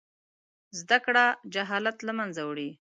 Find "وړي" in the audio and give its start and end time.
2.49-2.69